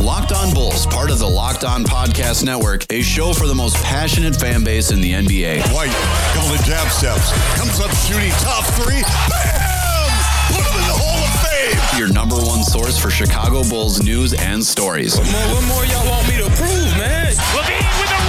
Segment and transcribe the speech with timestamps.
[0.00, 3.76] Locked On Bulls, part of the Locked On Podcast Network, a show for the most
[3.82, 5.62] passionate fan base in the NBA.
[5.74, 5.90] White,
[6.34, 10.10] couple of jab steps, comes up shooting top three, bam!
[10.48, 11.98] Put him in the Hall of Fame.
[11.98, 15.16] Your number one source for Chicago Bulls news and stories.
[15.18, 17.32] What more, what more y'all want me to prove, man?
[17.56, 18.25] LaVine with a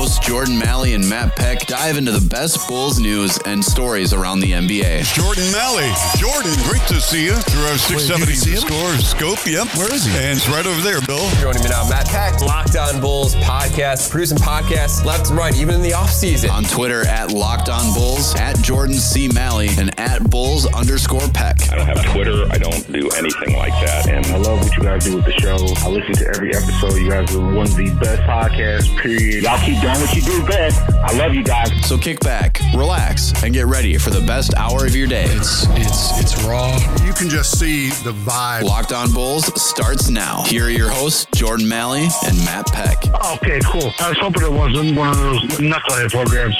[0.00, 4.40] Hosts Jordan Maly and Matt Peck dive into the best Bulls news and stories around
[4.40, 5.04] the NBA.
[5.12, 5.92] Jordan Maly.
[6.16, 9.44] Jordan, great to see you through our 670 score scope.
[9.44, 9.76] Yep.
[9.76, 10.16] Where is he?
[10.16, 11.28] And it's right over there, Bill.
[11.36, 15.74] Joining me now, Matt Peck, Locked On Bulls podcast, producing podcasts left and right, even
[15.74, 16.50] in the offseason.
[16.50, 19.28] On Twitter at Locked On Bulls, at Jordan C.
[19.28, 21.70] Maly, and at Bulls underscore Peck.
[21.70, 22.46] I don't have Twitter.
[22.50, 24.08] I don't do anything like that.
[24.08, 25.56] And I love what you guys do with the show.
[25.84, 26.96] I listen to every episode.
[26.96, 29.44] You guys are one of the best podcasts, period.
[29.44, 30.80] Y'all keep doing what you do best.
[30.94, 31.70] I love you guys.
[31.86, 35.24] So kick back, relax, and get ready for the best hour of your day.
[35.24, 36.76] It's it's it's raw.
[37.04, 38.62] You can just see the vibe.
[38.62, 40.42] Locked On Bulls starts now.
[40.44, 42.98] Here are your hosts, Jordan Maly and Matt Peck.
[43.36, 43.92] Okay, cool.
[44.00, 46.56] I was hoping it wasn't one of those knucklehead programs.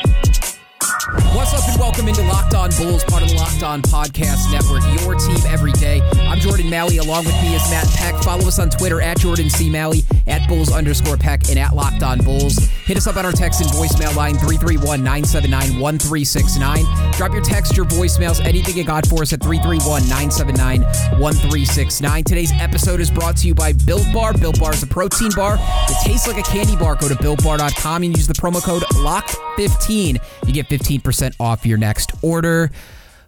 [1.33, 4.83] What's up and welcome into Locked On Bulls, part of the Locked On Podcast Network,
[5.01, 6.01] your team every day.
[6.23, 6.99] I'm Jordan Maly.
[6.99, 8.21] Along with me is Matt Peck.
[8.25, 9.71] Follow us on Twitter at Jordan C.
[9.71, 12.57] Maly, at Bulls underscore Peck, and at Locked On Bulls.
[12.85, 17.13] Hit us up on our text and voicemail line 331 979 1369.
[17.13, 20.83] Drop your text, your voicemails, anything you got for us at 331 979
[21.21, 22.25] 1369.
[22.25, 24.33] Today's episode is brought to you by Built Bar.
[24.35, 26.97] Built Bar is a protein bar that tastes like a candy bar.
[26.97, 30.21] Go to builtbar.com and use the promo code LOCKED15.
[30.49, 32.71] You get 15% off your next order.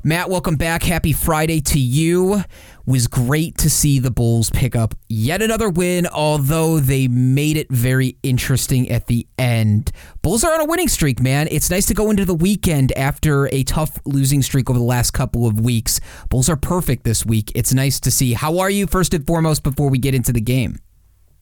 [0.04, 0.82] Matt, welcome back.
[0.82, 2.42] Happy Friday to you.
[2.86, 7.70] Was great to see the Bulls pick up yet another win, although they made it
[7.70, 9.92] very interesting at the end.
[10.20, 11.46] Bulls are on a winning streak, man.
[11.52, 15.12] It's nice to go into the weekend after a tough losing streak over the last
[15.12, 16.00] couple of weeks.
[16.30, 17.52] Bulls are perfect this week.
[17.54, 18.32] It's nice to see.
[18.32, 20.80] How are you, first and foremost, before we get into the game?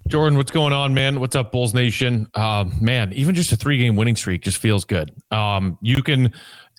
[0.08, 1.20] Jordan, what's going on, man?
[1.20, 2.27] What's up, Bulls Nation?
[2.34, 5.12] Um, man, even just a three game winning streak just feels good.
[5.30, 6.33] Um, you can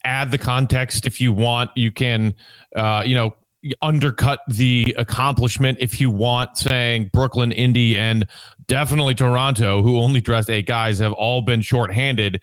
[0.04, 1.72] add the context if you want.
[1.76, 2.36] You can,
[2.76, 3.36] uh, you know,
[3.82, 8.28] undercut the accomplishment if you want, saying Brooklyn, Indy, and
[8.68, 12.42] definitely Toronto, who only dressed eight guys, have all been shorthanded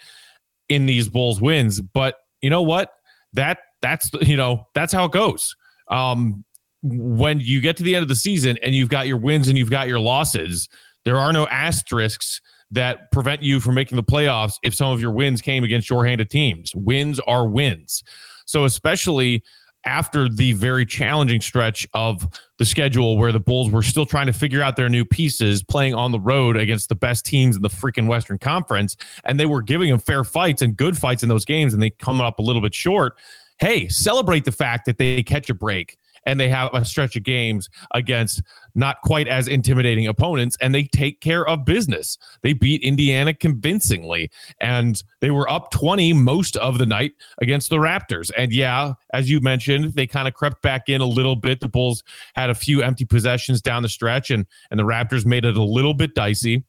[0.69, 1.81] in these Bulls wins.
[1.81, 2.93] But you know what?
[3.35, 5.55] That that's you know that's how it goes.
[5.89, 6.45] Um,
[6.83, 9.59] when you get to the end of the season and you've got your wins and
[9.59, 10.69] you've got your losses,
[11.05, 12.41] there are no asterisks
[12.71, 16.31] that prevent you from making the playoffs if some of your wins came against shorthanded
[16.31, 16.75] teams.
[16.75, 18.03] Wins are wins.
[18.45, 19.43] So, especially
[19.85, 22.29] after the very challenging stretch of
[22.59, 25.95] the schedule where the Bulls were still trying to figure out their new pieces, playing
[25.95, 29.63] on the road against the best teams in the freaking Western Conference, and they were
[29.63, 32.43] giving them fair fights and good fights in those games, and they come up a
[32.43, 33.17] little bit short.
[33.59, 35.97] Hey, celebrate the fact that they catch a break
[36.29, 38.43] and they have a stretch of games against
[38.75, 42.19] not quite as intimidating opponents and they take care of business.
[42.43, 44.31] They beat Indiana convincingly
[44.61, 48.31] and they were up 20 most of the night against the Raptors.
[48.37, 51.61] And yeah, as you mentioned, they kind of crept back in a little bit.
[51.61, 55.47] The Bulls had a few empty possessions down the stretch and and the Raptors made
[55.47, 56.63] it a little bit dicey.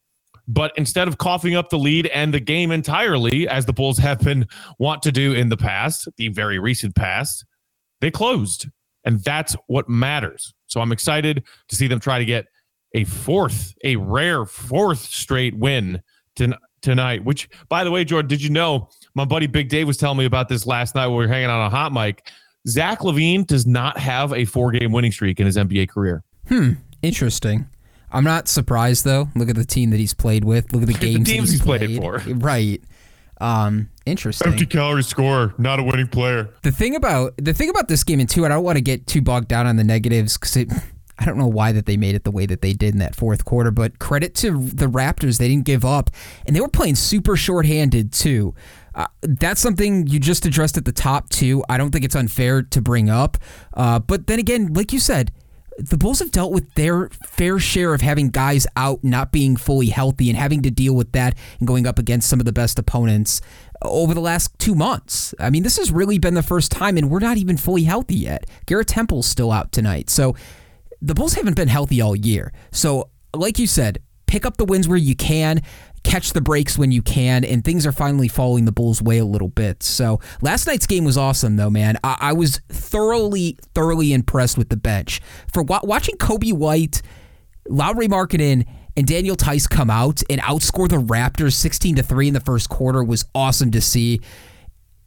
[0.48, 4.20] But instead of coughing up the lead and the game entirely, as the Bulls have
[4.20, 4.48] been
[4.80, 7.46] want to do in the past, the very recent past,
[8.00, 8.68] they closed.
[9.06, 10.54] And that's what matters.
[10.68, 12.46] So I'm excited to see them try to get
[12.94, 16.02] a fourth, a rare fourth straight win
[16.36, 17.24] to, tonight.
[17.24, 20.26] Which, by the way, Jordan, did you know my buddy Big Dave was telling me
[20.26, 22.30] about this last night when we were hanging out on a hot mic?
[22.68, 26.24] Zach LaVine does not have a four game winning streak in his NBA career.
[26.48, 27.68] Hmm, interesting.
[28.12, 29.30] I'm not surprised though.
[29.36, 30.74] Look at the team that he's played with.
[30.74, 31.98] Look at the the games that teams he's he's played played.
[31.98, 32.20] for.
[32.36, 32.82] Right.
[33.40, 34.52] Um, interesting.
[34.52, 36.50] Empty calorie scorer, not a winning player.
[36.64, 39.08] The thing about the thing about this game, and too, I don't want to get
[39.08, 40.58] too bogged down on the negatives because
[41.20, 43.16] I don't know why that they made it the way that they did in that
[43.16, 43.72] fourth quarter.
[43.72, 46.10] But credit to the Raptors, they didn't give up,
[46.46, 48.56] and they were playing super shorthanded too.
[48.96, 51.64] Uh, that's something you just addressed at the top too.
[51.70, 53.38] I don't think it's unfair to bring up.
[53.74, 55.32] Uh, but then again, like you said,
[55.80, 59.88] the Bulls have dealt with their fair share of having guys out, not being fully
[59.88, 62.78] healthy, and having to deal with that and going up against some of the best
[62.78, 63.42] opponents
[63.82, 65.34] over the last two months.
[65.40, 68.16] I mean, this has really been the first time, and we're not even fully healthy
[68.16, 68.46] yet.
[68.66, 70.10] Garrett Temple's still out tonight.
[70.10, 70.36] So
[71.02, 72.52] the Bulls haven't been healthy all year.
[72.72, 75.62] So, like you said, pick up the wins where you can,
[76.04, 79.26] catch the breaks when you can, and things are finally falling the Bulls' way a
[79.26, 79.84] little bit.
[79.84, 81.98] So, last night's game was awesome, though, man.
[82.04, 85.22] I, I was thoroughly, thoroughly impressed with the bench.
[85.52, 87.02] For wa- watching Coby White,
[87.68, 88.66] Lauri Markkanen,
[88.98, 92.70] and Daniel Theis come out and outscore the Raptors 16 to 3 in the first
[92.70, 94.20] quarter was awesome to see.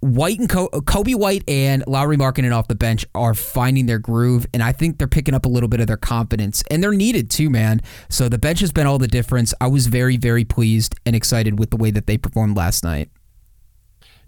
[0.03, 4.47] White and Co- Coby White and Lauri Markkanen off the bench are finding their groove,
[4.53, 7.31] and I think they're picking up a little bit of their confidence, and they're needed
[7.31, 7.81] too, man.
[8.09, 9.55] So the bench has been all the difference.
[9.61, 13.11] I was very, very pleased and excited with the way that they performed last night.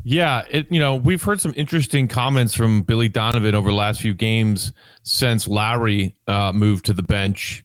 [0.05, 4.01] Yeah, it you know we've heard some interesting comments from Billy Donovan over the last
[4.01, 4.73] few games
[5.03, 7.65] since Lauri uh, moved to the bench,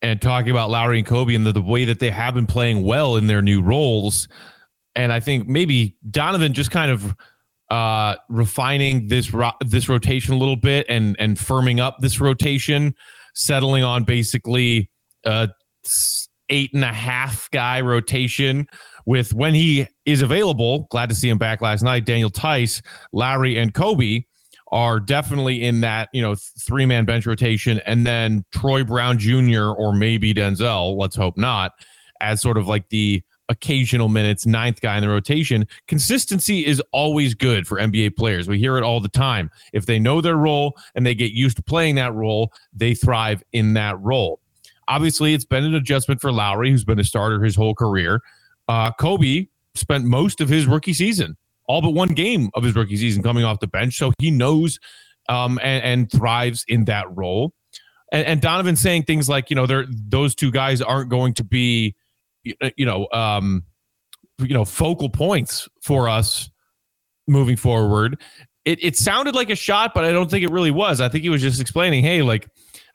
[0.00, 2.82] and talking about Lauri and Coby and the, the way that they have been playing
[2.82, 4.26] well in their new roles
[4.96, 7.14] and I think maybe Donovan just kind of
[7.70, 12.94] uh, refining this ro- this rotation a little bit and and firming up this rotation,
[13.34, 14.90] settling on basically
[15.24, 15.48] a
[16.48, 18.66] eight and a half guy rotation
[19.04, 20.86] with when he is available.
[20.90, 22.04] Glad to see him back last night.
[22.06, 22.82] Daniel Theis,
[23.12, 24.24] Lauri, and Coby
[24.72, 29.70] are definitely in that you know three man bench rotation, and then Troy Brown Jr.
[29.70, 30.96] or maybe Denzel.
[30.96, 31.72] Let's hope not,
[32.20, 35.66] as sort of like the occasional minutes, ninth guy in the rotation.
[35.86, 38.48] Consistency is always good for NBA players.
[38.48, 39.50] We hear it all the time.
[39.72, 43.42] If they know their role and they get used to playing that role, they thrive
[43.52, 44.40] in that role.
[44.88, 48.20] Obviously, it's been an adjustment for Lauri, who's been a starter his whole career.
[48.68, 52.96] Uh, Coby spent most of his rookie season, all but one game of his rookie
[52.96, 53.96] season coming off the bench.
[53.96, 54.78] So he knows
[55.28, 57.52] um, and, and thrives in that role.
[58.12, 61.96] And, and Donovan saying things like, you know, those two guys aren't going to be
[62.76, 63.64] you know, um,
[64.38, 66.50] you know, focal points for us
[67.26, 68.20] moving forward.
[68.64, 71.00] It, it sounded like a shot, but I don't think it really was.
[71.00, 72.48] I think he was just explaining, hey, like,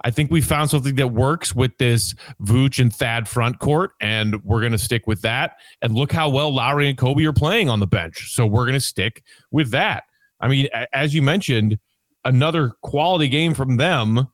[0.04, 4.44] I think we found something that works with this Vooch and Thad front court, and
[4.44, 5.58] we're going to stick with that.
[5.82, 8.34] And look how well Lauri and Coby are playing on the bench.
[8.34, 10.04] So we're going to stick with that.
[10.40, 11.78] I mean, as you mentioned,
[12.26, 14.28] another quality game from them.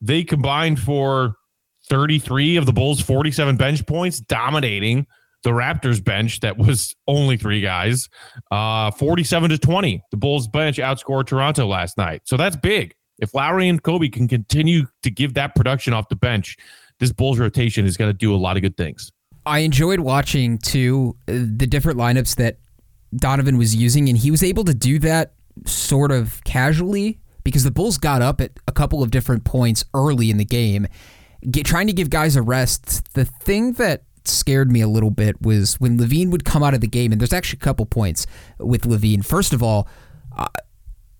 [0.00, 1.36] They combined for
[1.92, 5.06] 33 of the Bulls' 47 bench points, dominating
[5.42, 8.08] the Raptors bench that was only three guys.
[8.50, 10.02] Uh, 47 to 20.
[10.10, 12.22] The Bulls bench outscored Toronto last night.
[12.24, 12.94] So that's big.
[13.18, 16.56] If Lauri and Coby can continue to give that production off the bench,
[16.98, 19.12] this Bulls rotation is going to do a lot of good things.
[19.44, 22.56] I enjoyed watching too the different lineups that
[23.14, 25.34] Donovan was using, and he was able to do that
[25.66, 30.30] sort of casually because the Bulls got up at a couple of different points early
[30.30, 30.86] in the game
[31.50, 33.12] get, trying to give guys a rest.
[33.14, 36.80] The thing that scared me a little bit was when LaVine would come out of
[36.80, 38.26] the game, and there's actually a couple points
[38.58, 39.24] with LaVine.
[39.24, 39.88] First of all,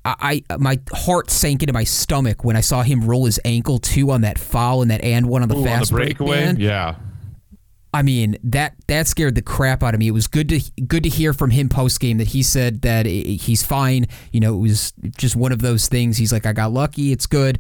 [0.05, 3.79] I, I my heart sank into my stomach when I saw him roll his ankle
[3.79, 6.47] two on that foul and that and one on the Ooh, fast on the breakaway.
[6.47, 6.97] Break, yeah.
[7.95, 10.09] I mean that that scared the crap out of me.
[10.09, 13.07] It was good to good to hear from him post game that he said that
[13.07, 14.07] he's fine.
[14.33, 16.17] You know, it was just one of those things.
[16.17, 17.13] He's like, I got lucky.
[17.13, 17.59] It's good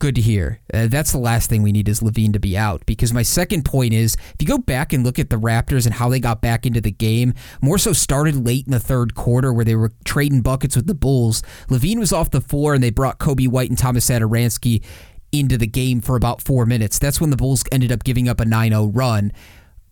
[0.00, 0.60] good to hear.
[0.74, 2.84] Uh, that's the last thing we need is LaVine to be out.
[2.86, 5.94] Because my second point is, if you go back and look at the Raptors and
[5.94, 9.52] how they got back into the game, more so started late in the third quarter
[9.52, 11.42] where they were trading buckets with the Bulls.
[11.68, 14.82] LaVine was off the floor and they brought Coby White and Thomas Satoransky
[15.30, 16.98] into the game for about four minutes.
[16.98, 19.32] That's when the Bulls ended up giving up a 9-0 run.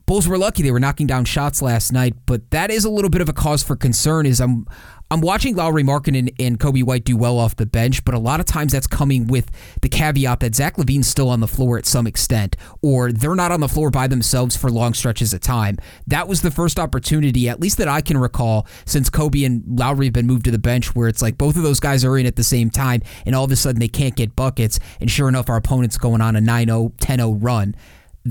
[0.08, 3.10] Bulls were lucky they were knocking down shots last night, but that is a little
[3.10, 4.24] bit of a cause for concern.
[4.24, 4.66] Is I'm
[5.10, 8.46] I'm watching Lauri Markkanen, Coby White do well off the bench, but a lot of
[8.46, 9.50] times that's coming with
[9.80, 13.50] the caveat that Zach LaVine's still on the floor at some extent, or they're not
[13.50, 15.78] on the floor by themselves for long stretches of time.
[16.06, 20.08] That was the first opportunity, at least that I can recall, since Coby and Lauri
[20.08, 22.26] have been moved to the bench, where it's like both of those guys are in
[22.26, 25.30] at the same time, and all of a sudden they can't get buckets, and sure
[25.30, 27.74] enough, our opponent's going on a 9 0, 10 0 run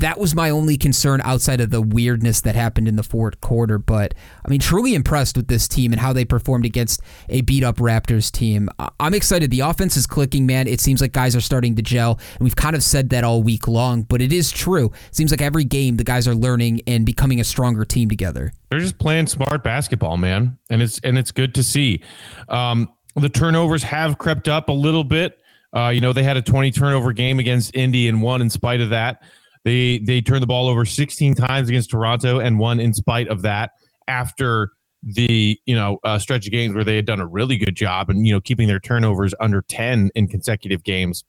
[0.01, 3.77] that was my only concern outside of the weirdness that happened in the fourth quarter.
[3.79, 4.13] But
[4.45, 7.77] I mean, truly impressed with this team and how they performed against a beat up
[7.77, 8.69] Raptors team.
[8.99, 9.51] I'm excited.
[9.51, 10.67] The offense is clicking, man.
[10.67, 13.41] It seems like guys are starting to gel, and we've kind of said that all
[13.41, 14.91] week long, but it is true.
[15.07, 18.53] It seems like every game the guys are learning and becoming a stronger team together.
[18.69, 22.03] They're just playing smart basketball, man, and it's and it's good to see.
[22.49, 25.39] Um, the turnovers have crept up a little bit.
[25.75, 28.79] Uh, you know, they had a 20 turnover game against Indy and won in spite
[28.79, 29.21] of that.
[29.63, 33.41] They they turned the ball over 16 times against Toronto and won in spite of
[33.43, 33.71] that
[34.07, 34.71] after
[35.03, 38.09] the you know uh, stretch of games where they had done a really good job
[38.09, 41.23] and you know keeping their turnovers under 10 in consecutive games.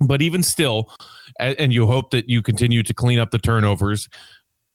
[0.00, 0.92] But even still,
[1.38, 4.10] and you hope that you continue to clean up the turnovers.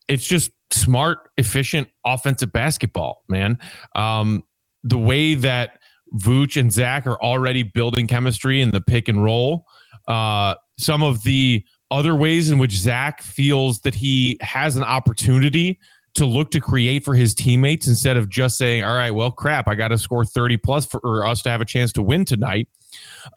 [0.07, 3.59] It's just smart, efficient offensive basketball, man.
[3.95, 4.43] Um,
[4.83, 5.77] the way that
[6.15, 9.65] Vooch and Zach are already building chemistry in the pick and roll.
[10.07, 15.79] Uh, some of the other ways in which Zach feels that he has an opportunity
[16.13, 19.67] to look to create for his teammates instead of just saying, all right, well, crap,
[19.67, 22.67] I got to score 30 plus for us to have a chance to win tonight.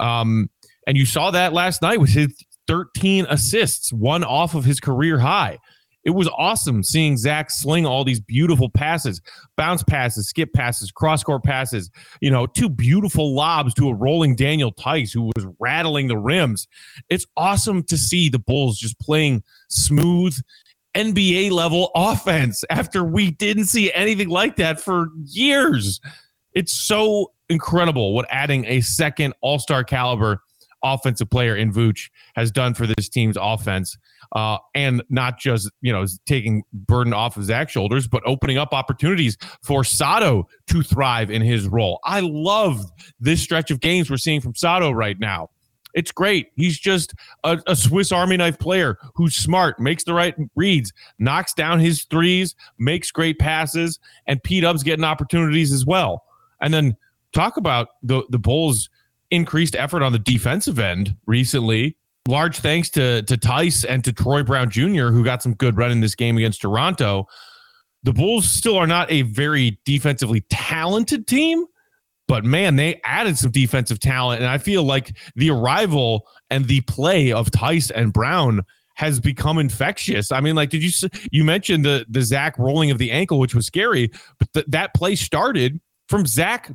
[0.01, 0.51] Um,
[0.87, 2.35] and you saw that last night with his
[2.67, 5.59] 13 assists, one off of his career high.
[6.05, 9.21] It was awesome seeing Zach sling all these beautiful passes,
[9.57, 14.37] bounce passes, skip passes, cross court passes, you know, two beautiful lobs to a rolling
[14.37, 16.69] Daniel Theis who was rattling the rims.
[17.09, 20.39] It's awesome to see the Bulls just playing smooth
[20.95, 26.01] NBA level offense after we didn't see anything like that for years.
[26.53, 30.43] It's so incredible what adding a second all star caliber
[30.83, 33.97] offensive player in Vooch has done for this team's offense
[34.33, 38.73] uh, and not just you know taking burden off of Zach's shoulders, but opening up
[38.73, 42.01] opportunities for Sato to thrive in his role.
[42.05, 42.85] I love
[43.21, 45.51] this stretch of games we're seeing from Sato right now.
[45.95, 46.49] It's great.
[46.57, 47.15] He's just
[47.45, 52.05] a, a, Swiss Army knife player who's smart, makes the right reads, knocks down his
[52.05, 56.25] threes, makes great passes, and P Dub's getting opportunities as well.
[56.61, 56.97] And then
[57.33, 58.91] talk about the the Bulls'
[59.31, 61.97] increased effort on the defensive end recently
[62.29, 65.91] large thanks to to Theis and to Troy Brown Jr., who got some good run
[65.91, 67.27] in this game against Toronto.
[68.03, 71.65] The Bulls still are not a very defensively talented team,
[72.29, 76.83] but man, they added some defensive talent, and I feel like the arrival and the
[76.83, 78.63] play of Theis and Brown
[78.97, 80.31] has become infectious.
[80.31, 83.55] I mean, like, did you you mentioned the the Zach rolling of the ankle, which
[83.55, 86.71] was scary, but th- that play started from Zach,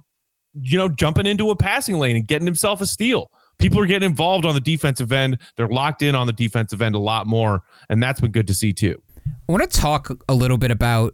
[0.53, 4.09] you know, jumping into a passing lane and getting himself a steal people are getting
[4.09, 5.37] involved on the defensive end.
[5.55, 8.53] They're locked in on the defensive end a lot more, and that's been good to
[8.53, 9.01] see too.
[9.47, 11.13] I want to talk a little bit about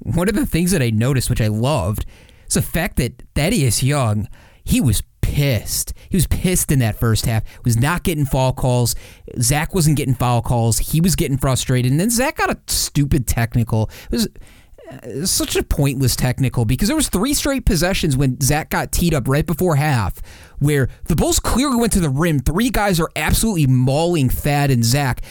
[0.00, 2.06] one of the things that I noticed, which I loved,
[2.48, 4.28] is the fact that Thaddeus Young,
[4.64, 5.92] he was pissed.
[6.08, 7.42] He was pissed in that first half.
[7.64, 8.94] Was not getting foul calls.
[9.40, 10.78] Zach wasn't getting foul calls.
[10.78, 13.90] He was getting frustrated, and then Zach got a stupid technical.
[14.10, 14.28] It was
[14.88, 19.14] Uh, such a pointless technical because there was three straight possessions when Zach got teed
[19.14, 20.20] up right before half
[20.60, 22.38] where the Bulls clearly went to the rim.
[22.38, 25.22] Three guys are absolutely mauling Thad and Zach,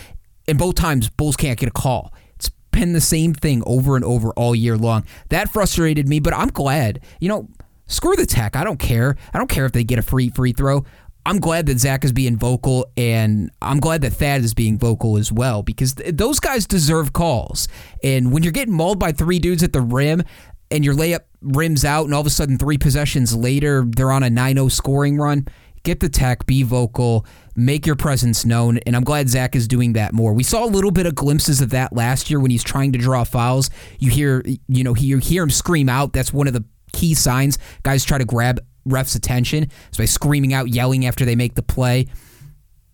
[0.48, 2.14] and both times Bulls can't get a call.
[2.36, 5.06] It's been the same thing over and over all year long.
[5.30, 7.00] That frustrated me, but I'm glad.
[7.22, 7.48] You know,
[7.88, 8.58] screw the tech.
[8.58, 9.16] I don't care.
[9.34, 10.84] I don't care if they get a free free throw.
[11.26, 15.18] I'm glad that Zach is being vocal, and I'm glad that Thad is being vocal
[15.18, 17.68] as well because th- those guys deserve calls.
[18.04, 20.24] And when you're getting mauled by three dudes at the rim,
[20.72, 24.24] and your layup rims out, and all of a sudden, three possessions later, they're on
[24.24, 25.48] a 9 0 scoring run.
[25.84, 29.94] Get the tech, be vocal, make your presence known, and I'm glad Zach is doing
[29.94, 30.34] that more.
[30.34, 32.98] We saw a little bit of glimpses of that last year when he's trying to
[32.98, 33.70] draw fouls.
[34.00, 36.14] You hear, you know, you hear him scream out.
[36.14, 37.60] That's one of the key signs.
[37.84, 41.64] Guys try to grab refs' attention so by screaming out, yelling after they make the
[41.64, 42.08] play.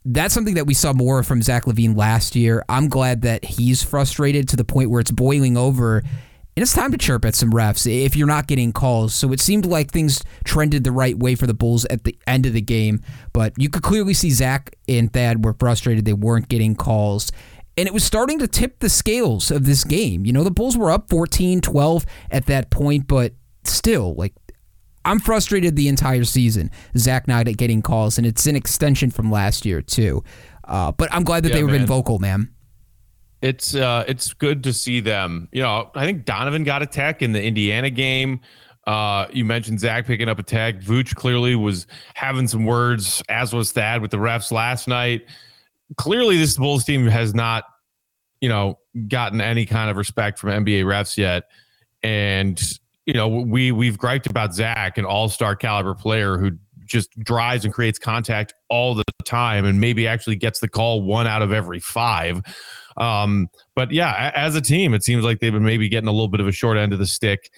[0.04, 2.66] That's something that we saw more from Zach LaVine last year.
[2.68, 6.02] I'm glad that he's frustrated to the point where it's boiling over.
[6.58, 9.14] And it's time to chirp at some refs if you're not getting calls.
[9.16, 12.46] So it seemed like things trended the right way for the Bulls at the end
[12.46, 13.02] of the game.
[13.32, 17.32] But you could clearly see Zach and Thad were frustrated they weren't getting calls.
[17.78, 20.26] And it was starting to tip the scales of this game.
[20.26, 23.34] You know, the Bulls were up 14 12 at that point, but
[23.64, 24.34] still, like,
[25.06, 26.72] I'm frustrated the entire season.
[26.98, 30.24] Zach not getting calls, and it's an extension from last year too.
[30.64, 32.50] Uh, but I'm glad that yeah, they've been vocal, man.
[33.42, 35.48] It's uh, it's good to see them.
[35.52, 38.42] You know, I think Donovan got a tech in the Indiana game.
[38.86, 40.80] Uh, you mentioned Zach picking up a tech.
[40.80, 45.26] Vooch clearly was having some words, as was Thad with the refs last night.
[45.98, 47.64] Clearly, this Bulls team has not,
[48.40, 51.44] you know, gotten any kind of respect from NBA refs yet.
[52.04, 52.62] And
[53.12, 56.52] you know, we we've griped about Zach, an all-star caliber player who
[56.86, 61.28] just drives and creates contact all the time, and maybe actually gets the call one
[61.28, 62.42] out of every five.
[62.96, 66.30] Um, but yeah, as a team, it seems like they've been maybe getting a little
[66.30, 67.52] bit of a short end of the stick.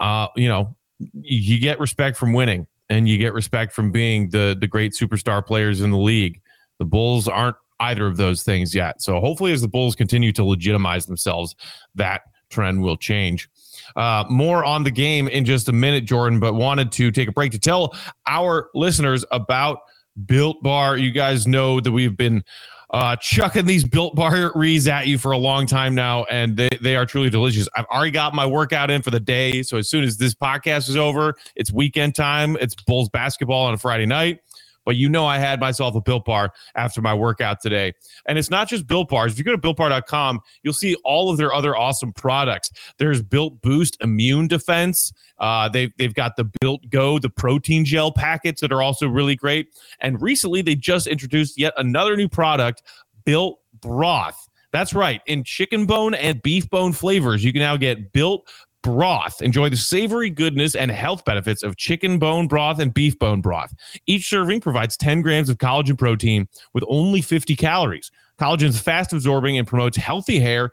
[0.00, 4.54] Uh, you know, you get respect from winning, and you get respect from being the
[4.60, 6.42] the great superstar players in the league.
[6.78, 9.00] The Bulls aren't either of those things yet.
[9.00, 11.56] So hopefully, as the Bulls continue to legitimize themselves,
[11.94, 13.48] that trend will change.
[13.96, 17.32] Uh, more on the game in just a minute, Jordan, but wanted to take a
[17.32, 17.94] break to tell
[18.26, 19.78] our listeners about
[20.26, 20.96] Built Bar.
[20.96, 22.44] You guys know that we've been
[22.90, 26.68] uh, chucking these built bar rees at you for a long time now, and they,
[26.80, 27.68] they are truly delicious.
[27.74, 29.62] I've already got my workout in for the day.
[29.62, 32.56] So as soon as this podcast is over, it's weekend time.
[32.60, 34.40] It's Bulls basketball on a Friday night.
[34.84, 37.92] But you know, I had myself a built bar after my workout today.
[38.26, 39.32] And it's not just built bars.
[39.32, 42.70] If you go to builtbar.com, you'll see all of their other awesome products.
[42.98, 45.12] There's Built Boost Immune Defense.
[45.38, 49.36] Uh, they've, they've got the Built Go, the protein gel packets that are also really
[49.36, 49.68] great.
[50.00, 52.82] And recently, they just introduced yet another new product,
[53.24, 54.48] Built Broth.
[54.74, 55.20] That's right.
[55.26, 58.48] In chicken bone and beef bone flavors, you can now get built
[58.84, 59.42] broth.
[59.42, 63.74] Enjoy the savory goodness and health benefits of chicken bone broth and beef bone broth.
[64.06, 68.12] Each serving provides 10 grams of collagen protein with only 50 calories.
[68.38, 70.72] Collagen is fast absorbing and promotes healthy hair,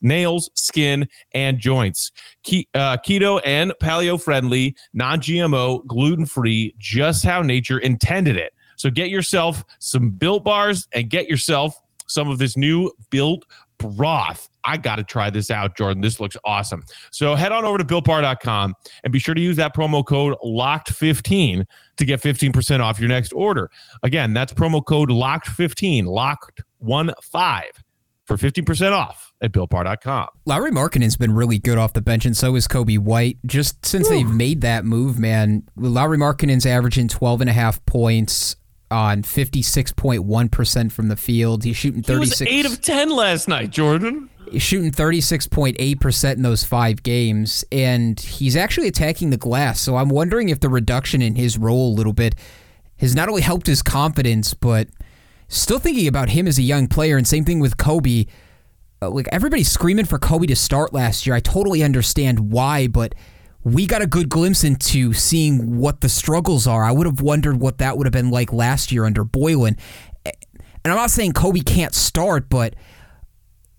[0.00, 2.12] nails, skin, and joints.
[2.46, 8.52] Ke- uh, keto and paleo friendly, non GMO, gluten free, just how nature intended it.
[8.76, 13.44] So get yourself some built bars and get yourself some of this new built
[13.78, 14.48] broth.
[14.64, 16.02] I got to try this out, Jordan.
[16.02, 16.82] This looks awesome.
[17.10, 21.64] So head on over to builtbar.com and be sure to use that promo code LOCKED15
[21.96, 23.70] to get 15% off your next order.
[24.02, 26.04] Again, that's promo code LOCKED15,
[26.82, 27.62] LOCKED15
[28.26, 30.28] for 15% off at builtbar.com.
[30.44, 33.38] Lauri Markkanen's been really good off the bench, and so is Coby White.
[33.46, 38.56] Just since they've made that move, man, Lauri Markkanen's averaging 12 and a half points
[38.90, 41.64] on 56.1% from the field.
[41.64, 44.30] He's shooting He was 8 of 10 last night, Jordan.
[44.50, 49.80] He's shooting 36.8% in those five games, and he's actually attacking the glass.
[49.80, 52.34] So I'm wondering if the reduction in his role a little bit
[52.98, 54.88] has not only helped his confidence, but
[55.48, 57.16] still thinking about him as a young player.
[57.16, 58.28] And same thing with Coby.
[59.00, 61.36] Uh, like everybody's screaming for Coby to start last year.
[61.36, 63.14] I totally understand why, but
[63.64, 66.84] we got a good glimpse into seeing what the struggles are.
[66.84, 69.78] I would have wondered what that would have been like last year under Boylen.
[70.24, 72.74] And I'm not saying Coby can't start, but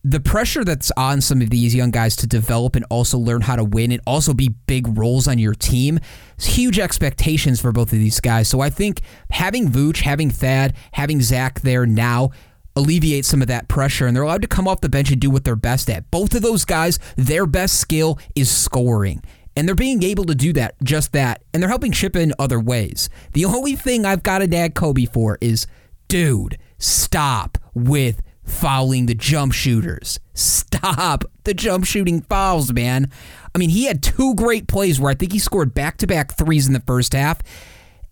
[0.03, 3.55] the pressure that's on some of these young guys to develop and also learn how
[3.55, 5.99] to win and also be big roles on your team
[6.37, 8.47] is huge expectations for both of these guys.
[8.47, 12.31] So I think having Vooch, having Thad, having Zach there now
[12.75, 15.29] alleviates some of that pressure and they're allowed to come off the bench and do
[15.29, 16.09] what they're best at.
[16.11, 19.21] Both of those guys, their best skill is scoring.
[19.59, 21.43] And they're being able to do that, just that.
[21.53, 23.09] And they're helping chip in other ways.
[23.33, 25.67] The only thing I've got to nag Coby for is,
[26.07, 30.17] dude, stop with fouling the jump shooters.
[30.33, 33.11] Stop the jump shooting fouls, man.
[33.53, 36.35] I mean, he had two great plays where I think he scored back to back
[36.35, 37.41] threes in the first half,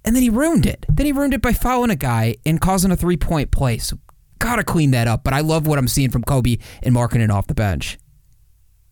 [0.04, 0.86] and then he ruined it.
[0.89, 3.77] Then he ruined it by fouling a guy and causing a three point play.
[3.77, 4.00] So,
[4.39, 5.24] gotta clean that up.
[5.24, 7.98] But I love what I'm seeing from Coby and Markkanen off the bench.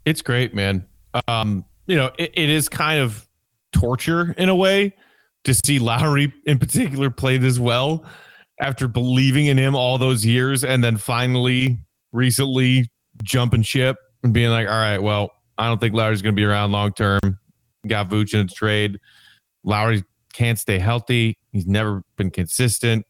[0.06, 0.86] It's great, man.
[1.28, 3.28] Um, you know, it, it is kind of
[3.72, 4.94] torture in a way
[5.44, 8.06] to see Lauri in particular play this well
[8.60, 11.78] after believing in him all those years and then finally
[12.12, 12.90] recently
[13.24, 16.46] jumping ship and being like, all right, well, I don't think Lauri's going to be
[16.46, 17.20] around long term.
[17.88, 19.00] Got Vooch in a trade.
[19.64, 21.38] Lauri can't stay healthy.
[21.52, 23.06] He's never been consistent.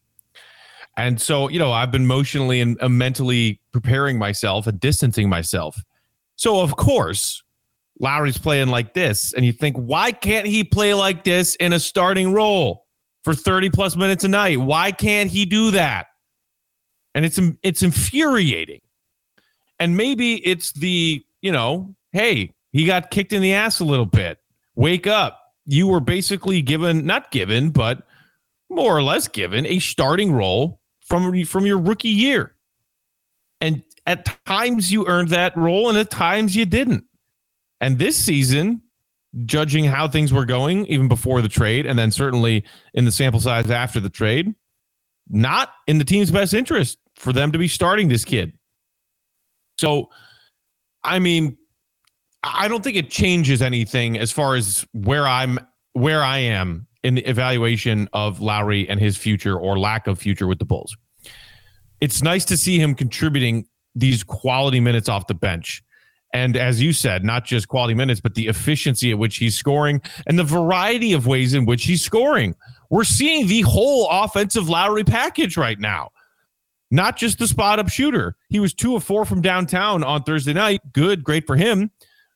[0.97, 5.77] And so, you know, I've been emotionally and uh, mentally preparing myself and distancing myself.
[6.37, 7.43] So, of course,
[7.99, 9.33] Lauri's playing like this.
[9.33, 12.85] And you think, why can't he play like this in a starting role
[13.23, 14.59] for 30 plus minutes a night?
[14.59, 16.07] Why can't he do that?
[17.13, 18.81] And it's it's infuriating.
[19.79, 24.05] And maybe it's the, you know, hey, he got kicked in the ass a little
[24.05, 24.37] bit.
[24.75, 25.41] Wake up.
[25.65, 28.03] You were basically given, not given, but
[28.69, 32.55] more or less given a starting role from from your rookie year.
[33.61, 37.05] And at times you earned that role and at times you didn't.
[37.81, 38.81] And this season,
[39.45, 43.39] judging how things were going even before the trade and then certainly in the sample
[43.39, 44.53] size after the trade,
[45.27, 48.53] not in the team's best interest for them to be starting this kid.
[49.77, 50.09] So,
[51.03, 51.57] I mean,
[52.43, 55.59] I don't think it changes anything as far as where I'm
[55.93, 60.47] where I am in the evaluation of Lauri and his future or lack of future
[60.47, 60.95] with the Bulls.
[62.01, 65.83] It's nice to see him contributing these quality minutes off the bench.
[66.35, 70.01] And as you said, not just quality minutes, but the efficiency at which he's scoring
[70.27, 72.55] and the variety of ways in which he's scoring.
[72.89, 76.11] We're seeing the whole offensive Lauri package right now,
[76.91, 78.35] not just the spot up shooter.
[78.49, 80.81] He was two of four from downtown on Thursday night.
[80.91, 81.89] Good, great for him.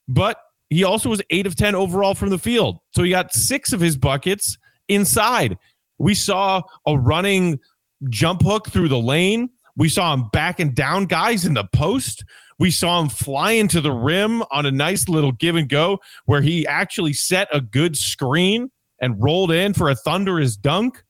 [0.08, 0.38] But
[0.70, 2.80] he also was eight of 10 overall from the field.
[2.96, 4.58] So he got six of his buckets
[4.88, 5.58] inside.
[5.98, 7.60] We saw a running
[8.08, 9.50] jump hook through the lane.
[9.76, 12.24] We saw him backing down guys in the post.
[12.60, 16.42] We saw him flying to the rim on a nice little give and go where
[16.42, 18.70] he actually set a good screen
[19.02, 21.04] and rolled in for a thunderous dunk.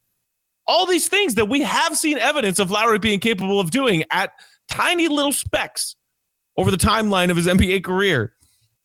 [0.67, 4.31] All these things that we have seen evidence of Lauri being capable of doing at
[4.67, 5.95] tiny little specks
[6.55, 8.33] over the timeline of his NBA career.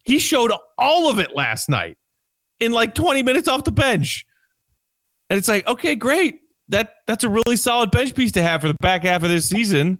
[0.05, 1.99] He showed all of it last night
[2.61, 4.25] in like 20 minutes off the bench.
[5.29, 6.41] And it's like, okay, great.
[6.69, 9.49] That that's a really solid bench piece to have for the back half of this
[9.49, 9.99] season.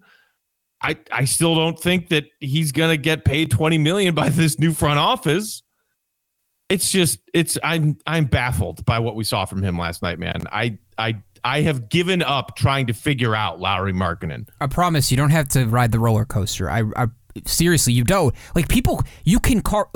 [0.85, 4.73] I I still don't think that he's gonna get paid 20 million by this new
[4.73, 5.63] front office.
[6.69, 10.43] It's just it's I'm I'm baffled by what we saw from him last night, man.
[10.53, 14.49] I I I have given up trying to figure out Lauri Markkanen.
[14.61, 16.71] I promise you don't have to ride the roller coaster.
[16.71, 17.07] I, I
[17.47, 18.35] seriously, you don't.
[18.55, 19.91] Like people, you can car-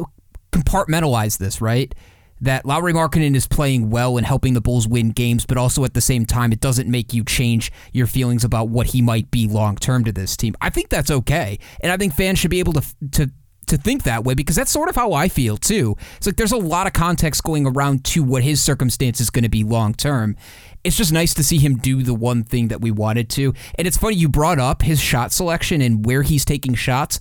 [0.52, 1.94] compartmentalize this, right?
[2.40, 5.94] That Lauri Markkanen is playing well and helping the Bulls win games, but also at
[5.94, 9.46] the same time, it doesn't make you change your feelings about what he might be
[9.46, 10.54] long term to this team.
[10.60, 13.30] I think that's okay, and I think fans should be able to to
[13.68, 15.96] to think that way because that's sort of how I feel too.
[16.16, 19.42] It's like there's a lot of context going around to what his circumstance is going
[19.42, 20.36] to be long term.
[20.84, 23.52] It's just nice to see him do the one thing that we wanted to.
[23.76, 27.20] And it's funny you brought up his shot selection and where he's taking shots.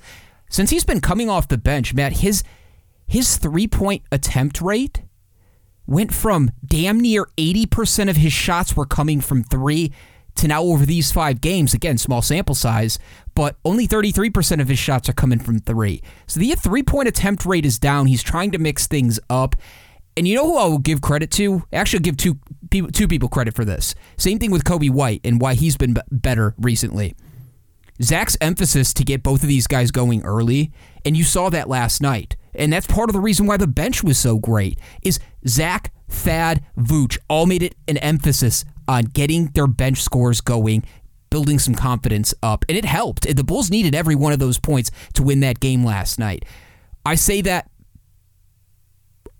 [0.50, 2.44] Since he's been coming off the bench, Matt, his
[3.08, 5.02] his three-point attempt rate
[5.88, 9.92] went from damn near 80% of his shots were coming from 3
[10.36, 13.00] to now over these 5 games, again, small sample size,
[13.34, 16.02] but only 33% of his shots are coming from 3.
[16.28, 18.06] So the three-point attempt rate is down.
[18.06, 19.56] He's trying to mix things up.
[20.16, 21.64] And you know who I will give credit to?
[21.72, 23.96] Actually, give two people, two people credit for this.
[24.18, 27.16] Same thing with Coby White and why he's been better recently.
[28.02, 30.72] Zach's emphasis to get both of these guys going early,
[31.06, 32.36] and you saw that last night.
[32.54, 34.80] And that's part of the reason why the bench was so great.
[35.02, 40.84] Is Zach, Thad, Vooch all made it an emphasis on getting their bench scores going,
[41.30, 43.24] building some confidence up, and it helped.
[43.36, 46.46] The Bulls needed every one of those points to win that game last night.
[47.06, 47.70] I say that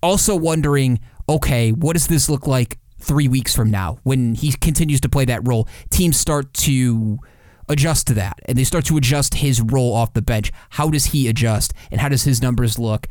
[0.02, 5.00] also wondering, okay, what does this look like three weeks from now when he continues
[5.00, 5.68] to play that role?
[5.90, 7.18] Teams start to
[7.68, 10.52] adjust to that and they start to adjust his role off the bench.
[10.70, 13.06] How does he adjust and how does his numbers look?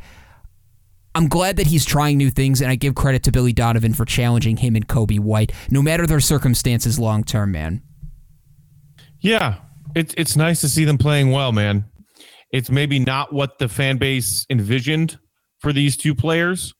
[1.14, 4.04] I'm glad that he's trying new things, and I give credit to Billy Donovan for
[4.04, 7.82] challenging him and Coby White, no matter their circumstances long term, man.
[9.20, 9.56] Yeah,
[9.96, 11.86] it's it's nice to see them playing well, man.
[12.52, 15.18] It's maybe not what the fan base envisioned
[15.58, 16.72] for these two players.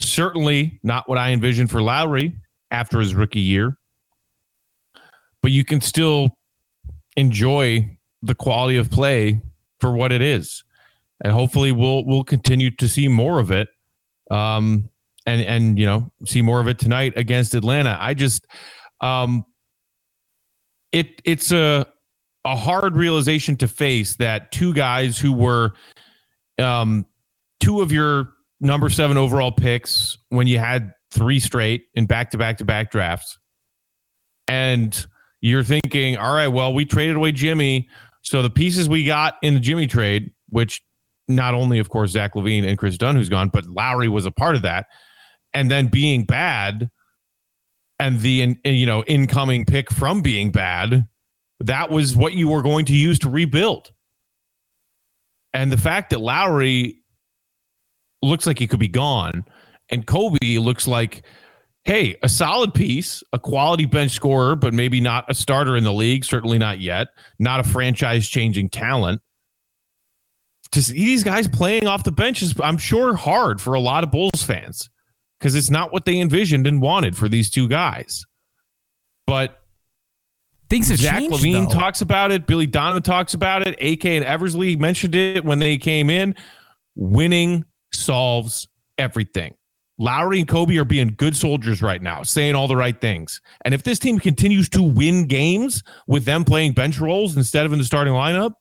[0.00, 2.36] Certainly not what I envisioned for Lauri
[2.70, 3.78] after his rookie year.
[5.40, 6.36] But you can still
[7.16, 9.40] enjoy the quality of play
[9.80, 10.64] for what it is.
[11.22, 13.68] And hopefully we'll we'll continue to see more of it.
[14.30, 14.88] Um
[15.26, 17.96] and and you know, see more of it tonight against Atlanta.
[18.00, 18.46] I just
[19.00, 19.44] um
[20.92, 21.86] it it's a
[22.44, 25.72] a hard realization to face that two guys who were
[26.58, 27.06] um
[27.60, 32.38] two of your number 7 overall picks when you had three straight in back to
[32.38, 33.38] back to back drafts
[34.48, 35.06] and
[35.42, 37.88] you're thinking all right well we traded away Jimmy.
[38.22, 40.82] So the pieces we got in the Jimmy trade which
[41.28, 44.30] not only of course Zach LaVine and Kris Dunn who's gone but Lauri was a
[44.30, 44.86] part of that
[45.52, 46.90] and then being bad
[47.98, 51.06] and the you know incoming pick from being bad
[51.62, 53.92] that was what you were going to use to rebuild.
[55.54, 56.98] And the fact that Lauri
[58.20, 59.44] looks like he could be gone
[59.90, 61.22] and Coby looks like
[61.84, 65.92] hey a solid piece a quality bench scorer but maybe not a starter in the
[65.92, 69.20] league certainly not yet not a franchise changing talent
[70.70, 74.04] to see these guys playing off the bench is i'm sure hard for a lot
[74.04, 74.88] of bulls fans
[75.42, 78.24] because it's not what they envisioned and wanted for these two guys.
[79.26, 79.60] But
[80.70, 81.34] things have Zach changed.
[81.34, 81.74] LaVine though.
[81.74, 82.46] talks about it.
[82.46, 83.74] Billy Donovan talks about it.
[83.82, 86.36] AK and Eversley mentioned it when they came in.
[86.94, 88.68] Winning solves
[88.98, 89.54] everything.
[90.02, 93.40] Lauri and Coby are being good soldiers right now, saying all the right things.
[93.64, 97.72] And if this team continues to win games with them playing bench roles instead of
[97.72, 98.54] in the starting lineup,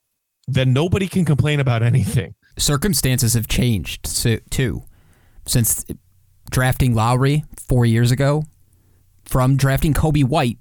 [0.48, 2.36] then nobody can complain about anything.
[2.60, 4.06] Circumstances have changed
[4.52, 4.84] too
[5.48, 5.84] since
[6.52, 8.44] drafting Lauri four years ago,
[9.26, 10.60] from drafting Coby White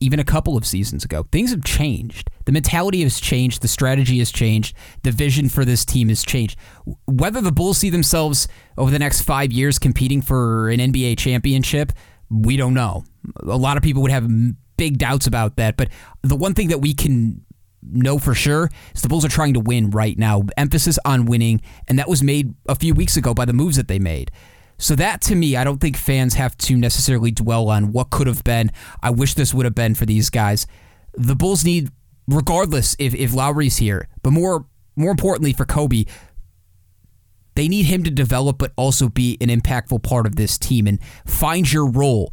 [0.00, 1.26] even a couple of seasons ago.
[1.30, 2.30] Things have changed.
[2.46, 3.62] The mentality has changed.
[3.62, 4.74] The strategy has changed.
[5.02, 6.58] The vision for this team has changed.
[7.06, 11.92] Whether the Bulls see themselves over the next five years competing for an NBA championship,
[12.30, 13.04] we don't know.
[13.42, 14.28] A lot of people would have
[14.76, 15.76] big doubts about that.
[15.76, 15.90] But
[16.22, 17.44] the one thing that we can
[17.82, 20.44] know for sure is the Bulls are trying to win right now.
[20.56, 23.88] Emphasis on winning, and that was made a few weeks ago by the moves that
[23.88, 24.30] they made.
[24.80, 28.26] So that to me, I don't think fans have to necessarily dwell on what could
[28.26, 28.72] have been.
[29.02, 30.66] I wish this would have been for these guys.
[31.12, 31.90] The Bulls need,
[32.26, 34.66] regardless if, if Lauri's here, but more
[34.96, 36.08] more importantly for Coby,
[37.54, 40.98] they need him to develop but also be an impactful part of this team and
[41.26, 42.32] find your role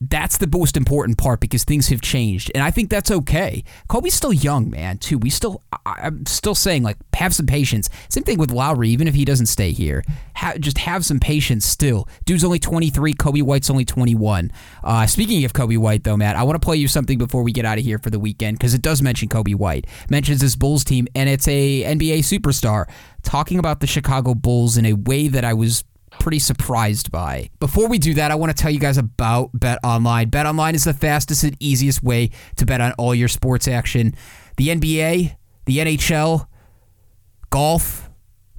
[0.00, 3.64] that's the most important part because things have changed and i think that's okay.
[3.88, 5.18] Coby's still young man too.
[5.18, 7.88] We still I, am still saying like have some patience.
[8.08, 10.04] Same thing with lowry even if he doesn't stay here.
[10.36, 12.08] Ha- just have some patience still.
[12.24, 14.50] Dude's only 23 Coby white's only 21
[14.84, 17.52] uh, speaking of Coby white though matt i want to play you something before we
[17.52, 20.56] get out of here for the weekend because it does mention Coby white mentions this
[20.56, 22.88] bulls team and it's a nba superstar
[23.22, 25.84] talking about the chicago bulls in a way that i was
[26.18, 27.50] pretty surprised by.
[27.60, 30.28] Before we do that, I want to tell you guys about Bet Online.
[30.28, 34.14] Bet Online is the fastest and easiest way to bet on all your sports action.
[34.56, 36.46] The NBA, the NHL,
[37.50, 38.07] golf,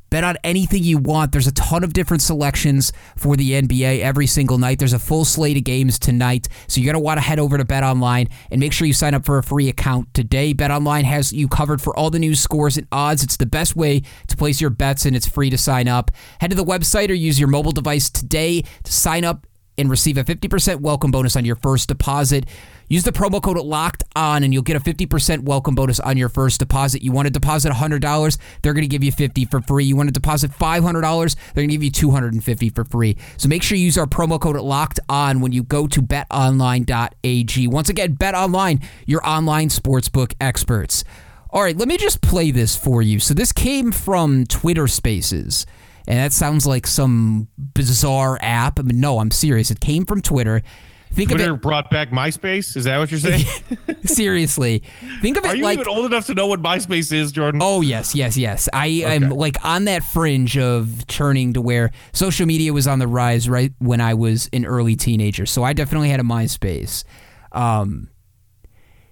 [0.10, 1.32] Bet on anything you want.
[1.32, 4.80] There's a ton of different selections for the NBA every single night.
[4.80, 6.48] There's a full slate of games tonight.
[6.68, 8.94] So you're going to want to head over to Bet Online and make sure you
[8.94, 10.54] sign up for a free account today.
[10.54, 13.24] Bet Online has you covered for all the news, scores, and odds.
[13.24, 16.12] It's the best way to place your bets, and it's free to sign up.
[16.42, 19.46] Head to the website or use your mobile device today to sign up
[19.78, 22.46] and receive a 50% welcome bonus on your first deposit.
[22.90, 26.28] Use the promo code locked on and you'll get a 50% welcome bonus on your
[26.28, 27.04] first deposit.
[27.04, 29.86] You want to deposit $100, they're going to give you 50 for free.
[29.86, 33.16] You want to deposit $500, they're going to give you 250 for free.
[33.38, 37.68] So make sure you use our promo code locked on when you go to betonline.ag.
[37.68, 41.04] Once again, betonline, your online sportsbook experts.
[41.52, 43.20] All right, let me just play this for you.
[43.20, 45.66] So this came from Twitter Spaces.
[46.08, 48.80] And that sounds like some bizarre app.
[48.80, 49.70] I mean, no, I'm serious.
[49.70, 50.64] It came from Twitter.
[51.12, 52.78] Think Twitter of it, brought back MySpace.
[52.78, 53.46] Is that what you're saying?
[54.04, 54.84] seriously,
[55.22, 55.48] think of it.
[55.50, 57.62] Are you like, even old enough to know what MySpace is, Jordan?
[57.64, 58.70] Oh yes, yes, yes.
[58.74, 63.08] I am like on that fringe of turning to where social media was on the
[63.08, 65.46] rise right when I was an early teenager.
[65.46, 67.04] So I definitely had a MySpace.
[67.52, 68.10] Um,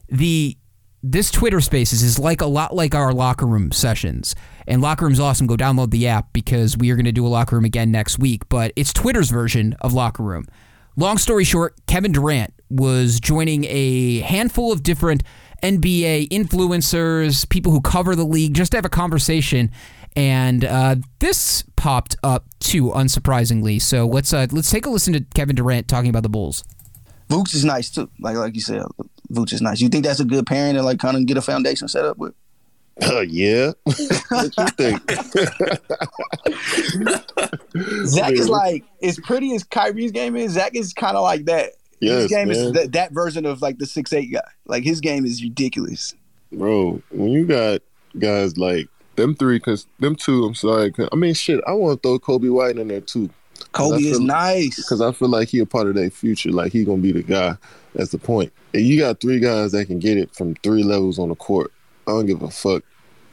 [0.08, 0.58] the
[1.04, 4.36] this Twitter Spaces is like a lot like our locker room sessions.
[4.68, 5.48] And locker room's awesome.
[5.48, 8.20] Go download the app because we are going to do a locker room again next
[8.20, 8.50] week.
[8.50, 10.46] But it's Twitter's version of locker room.
[11.00, 15.22] Long story short, Kevin Durant was joining a handful of different
[15.62, 19.72] NBA influencers, people who cover the league, just to have a conversation.
[20.16, 23.80] And uh, this popped up too, unsurprisingly.
[23.80, 26.64] So let's uh, let's take a listen to Kevin Durant talking about the Bulls.
[27.30, 28.10] Vooch is nice too.
[28.20, 28.82] Like like you said,
[29.32, 29.80] Vooch is nice.
[29.80, 32.18] You think that's a good pairing to like kind of get a foundation set up
[32.18, 32.34] with?
[33.04, 33.72] Uh, yeah.
[33.84, 35.12] what you think?
[38.08, 40.54] Zach is like as pretty as Kyrie's game is.
[40.54, 41.74] Zach is kind of like that.
[42.00, 42.58] Yes, his game man.
[42.58, 44.42] is that, that version of like the six eight guy.
[44.66, 46.16] Like his game is ridiculous.
[46.52, 47.82] Bro, when you got
[48.18, 50.94] guys like them three, cause them two, I'm sorry.
[51.12, 53.30] I mean, shit, I want to throw Coby White in there too.
[53.74, 56.52] Coby is nice because I feel like he a part of their future.
[56.52, 57.56] Like he gonna be the guy.
[57.96, 58.54] That's the point.
[58.74, 61.72] And you got three guys that can get it from three levels on the court.
[62.08, 62.84] I don't give a fuck.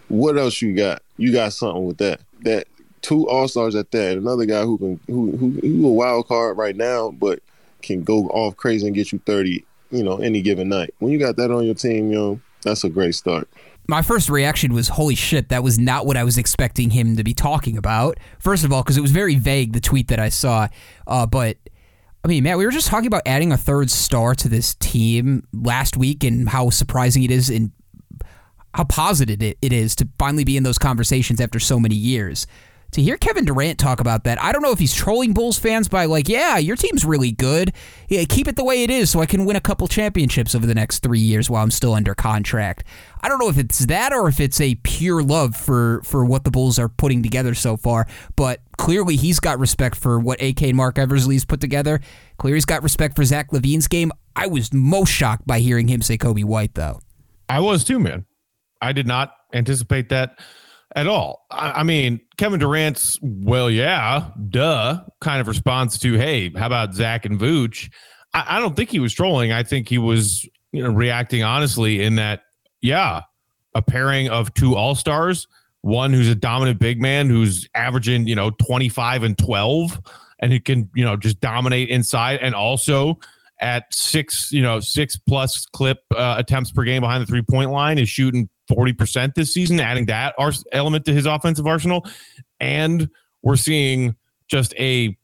[0.08, 1.02] What else you got?
[1.16, 2.20] You got something with that.
[2.42, 2.66] That
[3.00, 4.18] two all stars at that.
[4.18, 7.40] Another guy who can who who who a wild card right now, but
[7.82, 9.64] can go off crazy and get you thirty.
[9.90, 10.92] You know, any given night.
[10.98, 13.48] When you got that on your team, yo, that's a great start
[13.86, 17.24] my first reaction was holy shit that was not what i was expecting him to
[17.24, 20.28] be talking about first of all because it was very vague the tweet that i
[20.28, 20.66] saw
[21.06, 21.56] uh, but
[22.24, 25.46] i mean matt we were just talking about adding a third star to this team
[25.52, 27.72] last week and how surprising it is and
[28.74, 32.46] how positive it, it is to finally be in those conversations after so many years
[32.94, 35.88] to hear Kevin Durant talk about that, I don't know if he's trolling Bulls fans
[35.88, 37.72] by like, yeah, your team's really good.
[38.08, 40.64] Yeah, keep it the way it is so I can win a couple championships over
[40.64, 42.84] the next three years while I'm still under contract.
[43.20, 46.44] I don't know if it's that or if it's a pure love for for what
[46.44, 48.06] the Bulls are putting together so far.
[48.36, 52.00] But clearly he's got respect for what AK and Marc Eversley's put together.
[52.38, 54.12] Clearly he's got respect for Zach LaVine's game.
[54.36, 57.00] I was most shocked by hearing him say Coby White though.
[57.48, 58.24] I was too, man.
[58.84, 60.38] I did not anticipate that
[60.94, 61.46] at all.
[61.50, 66.94] I, I, mean, Kevin Durant's, well, yeah, duh, kind of response to, hey, how about
[66.94, 67.90] Zach and Vooch?
[68.32, 69.52] I, I don't think he was trolling.
[69.52, 72.42] I think he was, you know, reacting honestly in that,
[72.80, 73.22] yeah,
[73.74, 75.48] a pairing of two all stars,
[75.80, 80.00] one who's a dominant big man who's averaging, you know, 25 and 12
[80.40, 83.18] and who can, you know, just dominate inside and also
[83.60, 87.70] at six, you know, six plus clip uh, attempts per game behind the three point
[87.70, 90.34] line is shooting 40% this season, adding that
[90.72, 92.06] element to his offensive arsenal.
[92.60, 93.10] And
[93.42, 94.16] we're seeing
[94.48, 95.16] just a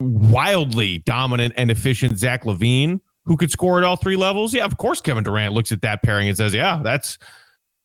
[0.00, 4.52] wildly dominant and efficient Zach LaVine who could score at all three levels.
[4.52, 7.18] Yeah, of course, Kevin Durant looks at that pairing and says, yeah, that's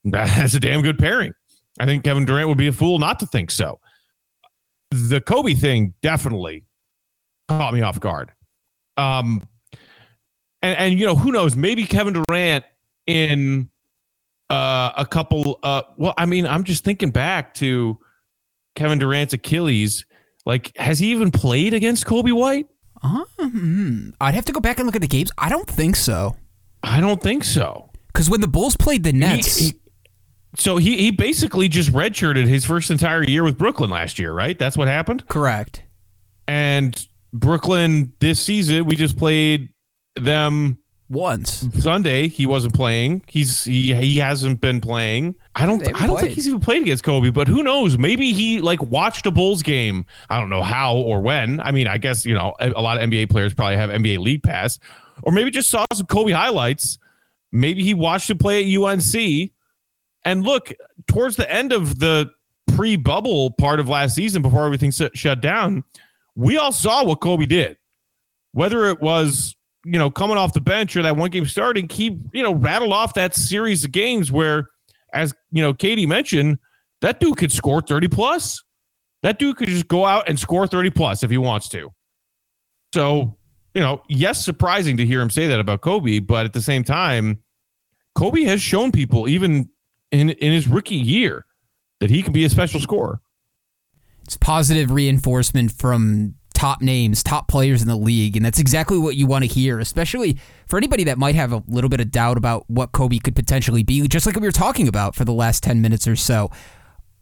[0.04, 1.34] that's a damn good pairing.
[1.80, 3.80] I think Kevin Durant would be a fool not to think so.
[4.92, 6.66] The Kobe thing definitely
[7.48, 8.32] caught me off guard.
[8.96, 9.48] Um,
[10.62, 11.56] and, and you know, who knows?
[11.56, 12.66] Maybe Kevin Durant
[13.06, 13.70] in
[14.50, 15.60] uh, a couple.
[15.64, 17.98] Uh, well, I mean, I'm just thinking back to
[18.76, 20.06] Kevin Durant's Achilles.
[20.46, 22.68] Like, has he even played against Coby White?
[23.04, 25.32] Um, I'd have to go back and look at the games.
[25.38, 26.36] I don't think so.
[26.84, 27.92] I don't think so.
[28.08, 29.80] Because when the Bulls played the Nets, he, he,
[30.56, 34.58] so he he basically just redshirted his first entire year with Brooklyn last year, right?
[34.58, 35.28] That's what happened.
[35.28, 35.84] Correct.
[36.48, 39.70] And Brooklyn this season, we just played
[40.16, 41.68] them once.
[41.80, 43.24] Sunday he wasn't playing.
[43.28, 45.36] He's he he hasn't been playing.
[45.56, 46.22] I don't I don't played.
[46.22, 47.98] think he's even played against Coby, but who knows?
[47.98, 50.06] Maybe he like watched a Bulls game.
[50.30, 51.60] I don't know how or when.
[51.62, 54.20] I mean, I guess, you know, a, a lot of NBA players probably have NBA
[54.20, 54.80] League Pass
[55.24, 57.00] or maybe just saw some Coby highlights.
[57.52, 59.52] Maybe he watched him play at UNC.
[60.26, 60.74] And look,
[61.08, 62.30] towards the end of the
[62.76, 65.84] pre-bubble part of last season before everything shut down,
[66.36, 67.78] we all saw what Coby did.
[68.52, 69.56] Whether it was
[69.88, 72.92] you know coming off the bench or that one game starting, he you know rattled
[72.92, 74.68] off that series of games where,
[75.14, 76.60] as you know, Katie mentioned,
[77.02, 78.64] that dude could score thirty plus.
[79.24, 81.90] That dude could just go out and score thirty plus if he wants to.
[82.94, 83.38] So
[83.74, 86.84] you know, yes, surprising to hear him say that about Coby, but at the same
[86.84, 87.40] time,
[88.18, 89.70] Coby has shown people even
[90.12, 91.46] in in his rookie year
[92.00, 93.22] that he can be a special scorer.
[94.24, 99.16] It's positive reinforcement from top names, top players in the league, and that's exactly what
[99.16, 102.36] you want to hear, especially for anybody that might have a little bit of doubt
[102.36, 105.62] about what Coby could potentially be, just like we were talking about for the last
[105.64, 106.50] 10 minutes or so.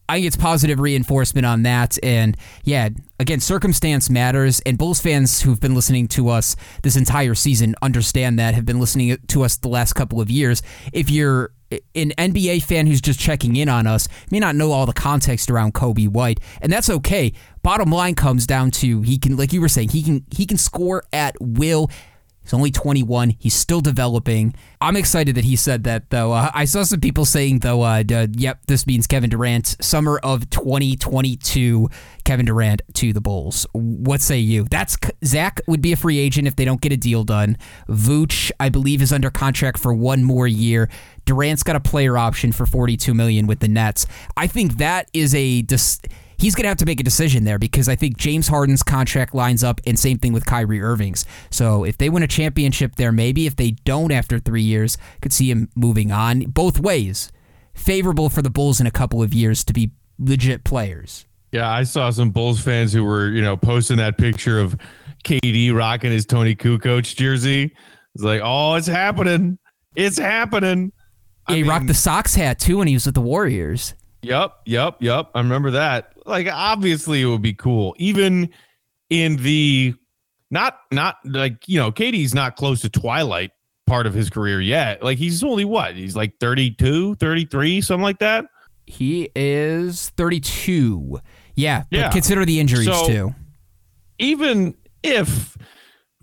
[0.07, 1.97] I think it's positive reinforcement on that.
[2.03, 4.59] And yeah, again, circumstance matters.
[4.61, 8.79] And Bulls fans who've been listening to us this entire season understand that, have been
[8.79, 10.61] listening to us the last couple of years.
[10.93, 14.85] If you're an NBA fan who's just checking in on us may not know all
[14.85, 17.33] the context around Coby White, and that's okay.
[17.63, 20.57] Bottom line comes down to he can, like you were saying, he can he can
[20.57, 21.89] score at will.
[22.45, 23.31] He's only 21.
[23.39, 24.53] He's still developing.
[24.79, 26.31] I'm excited that he said that, though.
[26.31, 30.19] Uh, I saw some people saying, though, uh, uh, yep, this means Kevin Durant, summer
[30.21, 31.89] of 2022,
[32.23, 33.65] Kevin Durant to the Bulls.
[33.73, 34.67] What say you?
[34.69, 37.57] That's Zach would be a free agent if they don't get a deal done.
[37.89, 40.87] Vooch, I believe, is under contract for one more year.
[41.25, 44.05] Durant's got a player option for 42 million with the Nets.
[44.37, 45.61] I think that is a.
[45.63, 45.99] Dis-
[46.37, 49.33] he's going to have to make a decision there because I think James Harden's contract
[49.33, 51.25] lines up, and same thing with Kyrie Irving's.
[51.49, 55.33] So if they win a championship there, maybe if they don't after three years, could
[55.33, 57.31] see him moving on both ways.
[57.73, 61.25] Favorable for the Bulls in a couple of years to be legit players.
[61.51, 64.77] Yeah, I saw some Bulls fans who were, you know, posting that picture of
[65.23, 67.73] KD rocking his Toni Kukoc jersey.
[68.13, 69.57] It's like, oh, it's happening.
[69.95, 70.91] It's happening.
[71.47, 73.93] Yeah, he mean, rocked the Sox hat too when he was with the Warriors.
[74.21, 75.29] Yep, yep, yep.
[75.35, 76.13] I remember that.
[76.25, 77.95] Like obviously it would be cool.
[77.97, 78.49] Even
[79.09, 79.93] in the
[80.49, 83.51] not not like, you know, KD's not close to twilight
[83.85, 85.03] part of his career yet.
[85.03, 85.95] Like he's only what?
[85.95, 88.45] He's like 32, 33, something like that.
[88.87, 91.19] He is 32.
[91.55, 92.09] Yeah, yeah.
[92.09, 93.35] consider the injuries so, too.
[94.19, 95.57] Even if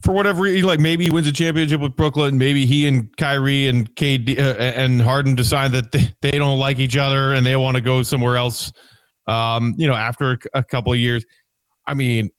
[0.03, 2.37] for whatever reason, like maybe he wins a championship with Brooklyn.
[2.37, 6.97] Maybe he and Kyrie and KD uh, and Harden decide that they, don't like each
[6.97, 8.73] other and they want to go somewhere else.
[9.27, 11.25] Um, you know, after a, a couple of years.
[11.87, 12.31] I mean,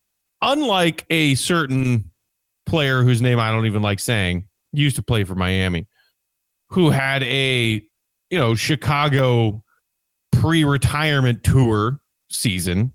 [0.42, 2.12] unlike a certain
[2.66, 5.88] player whose name I don't even like saying, used to play for Miami,
[6.70, 7.82] who had a
[8.30, 9.64] you know Chicago
[10.32, 12.00] pre-retirement tour
[12.30, 12.92] season.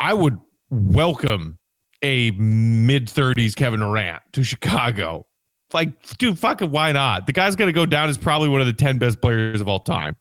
[0.00, 0.38] I would
[0.70, 1.58] welcome
[2.02, 5.26] a mid 30s Kevin Durant to Chicago.
[5.72, 7.26] Like, dude, fucking why not?
[7.26, 9.80] The guy's gonna go down as probably one of the 10 best players of all
[9.80, 10.16] time.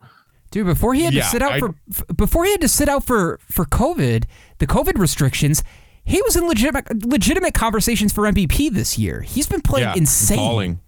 [0.51, 1.75] Dude, before he had yeah, to sit out I, for
[2.13, 4.25] before he had to sit out for for COVID,
[4.59, 5.63] the COVID restrictions,
[6.03, 9.21] he was in legitimate legitimate conversations for MVP this year.
[9.21, 10.37] He's been playing yeah, insane.
[10.37, 10.79] Falling.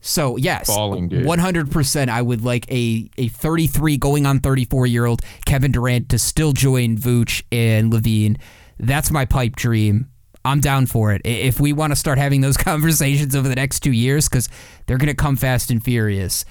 [0.00, 2.10] So yes, one hundred percent.
[2.10, 6.08] I would like a a thirty three going on thirty four year old Kevin Durant
[6.10, 8.38] to still join Vooch and LaVine.
[8.78, 10.10] That's my pipe dream.
[10.46, 11.22] I'm down for it.
[11.24, 14.48] If we want to start having those conversations over the next two years, because
[14.86, 16.44] they're going to come fast and furious.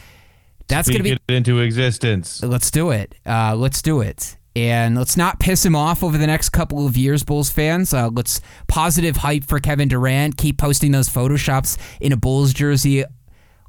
[0.67, 2.41] That's going to be it into existence.
[2.43, 3.15] Let's do it.
[3.25, 4.35] Uh, let's do it.
[4.55, 7.93] And let's not piss him off over the next couple of years, Bulls fans.
[7.93, 10.37] Uh, let's positive hype for Kevin Durant.
[10.37, 13.03] Keep posting those photoshops in a Bulls jersey.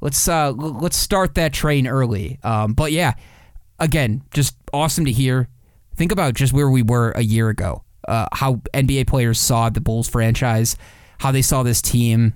[0.01, 2.39] Let's uh, let's start that train early.
[2.41, 3.13] Um, but yeah,
[3.79, 5.49] again, just awesome to hear.
[5.95, 9.81] Think about just where we were a year ago uh, how NBA players saw the
[9.81, 10.77] Bulls franchise,
[11.19, 12.33] how they saw this team,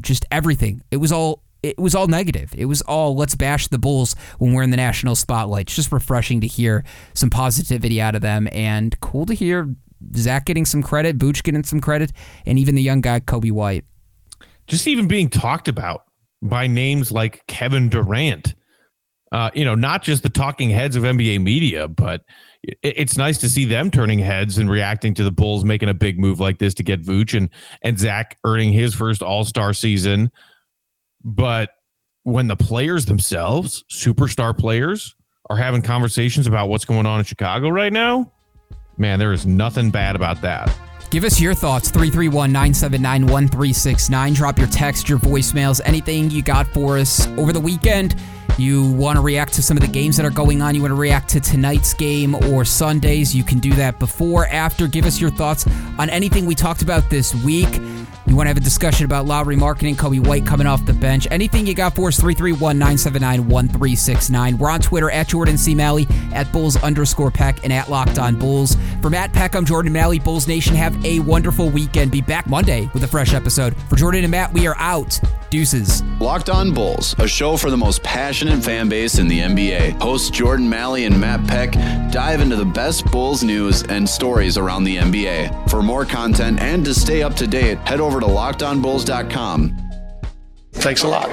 [0.00, 0.82] just everything.
[0.90, 2.54] It was all it was all negative.
[2.56, 5.62] It was all let's bash the Bulls when we're in the national spotlight.
[5.62, 6.84] It's just refreshing to hear
[7.14, 9.74] some positivity out of them, and cool to hear
[10.16, 12.12] Zach getting some credit, Vooch getting some credit,
[12.46, 13.84] and even the young guy Coby White.
[14.66, 16.02] Just even being talked about
[16.42, 18.54] by names like Kevin Durant.
[19.30, 22.22] Uh, you know, not just the talking heads of NBA media, but
[22.62, 26.18] it's nice to see them turning heads and reacting to the Bulls making a big
[26.18, 27.50] move like this to get Vooch and
[27.82, 30.30] and Zach earning his first All Star season.
[31.24, 31.70] But
[32.24, 35.14] when the players themselves, superstar players,
[35.50, 38.30] are having conversations about what's going on in Chicago right now,
[38.98, 40.70] man, there is nothing bad about that.
[41.10, 44.32] Give us your thoughts 331 979 1369.
[44.34, 48.14] Drop your text, your voicemails, anything you got for us over the weekend
[48.58, 50.90] you want to react to some of the games that are going on, you want
[50.90, 54.88] to react to tonight's game or Sundays, you can do that before, after.
[54.88, 55.64] Give us your thoughts
[55.96, 57.68] on anything we talked about this week.
[58.28, 61.26] You want to have a discussion about Lauri Markkanen, Coby White coming off the bench.
[61.30, 64.58] Anything you got for us, 331 979 1369.
[64.58, 65.74] We're on Twitter at Jordan C.
[65.74, 68.76] Maly, at Bulls underscore Peck, and at Locked On Bulls.
[69.00, 70.22] For Matt Peck, I'm Jordan Maly.
[70.22, 72.12] Bulls Nation, have a wonderful weekend.
[72.12, 73.74] Be back Monday with a fresh episode.
[73.88, 75.18] For Jordan and Matt, we are out.
[75.50, 76.02] Deuces.
[76.20, 80.00] Locked On Bulls, a show for the most passionate fan base in the NBA.
[80.00, 81.72] Hosts Jordan Maly and Matt Peck
[82.12, 85.70] dive into the best Bulls news and stories around the NBA.
[85.70, 89.76] For more content and to stay up to date, head over to lockedonbulls.com.
[90.72, 91.28] Thanks a lot.